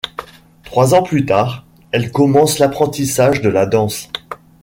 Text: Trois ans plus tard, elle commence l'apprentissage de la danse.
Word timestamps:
Trois 0.63 0.95
ans 0.95 1.03
plus 1.03 1.27
tard, 1.27 1.63
elle 1.91 2.11
commence 2.11 2.57
l'apprentissage 2.57 3.39
de 3.43 3.49
la 3.49 3.67
danse. 3.67 4.09